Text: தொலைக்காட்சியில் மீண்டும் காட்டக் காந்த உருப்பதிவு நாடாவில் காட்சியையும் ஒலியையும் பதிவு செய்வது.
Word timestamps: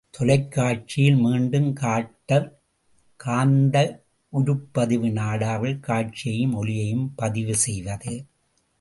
தொலைக்காட்சியில் 0.09 1.15
மீண்டும் 1.15 1.73
காட்டக் 1.73 2.59
காந்த 3.15 4.03
உருப்பதிவு 4.33 5.11
நாடாவில் 5.11 5.79
காட்சியையும் 5.79 6.53
ஒலியையும் 6.53 7.13
பதிவு 7.15 7.55
செய்வது. 7.55 8.25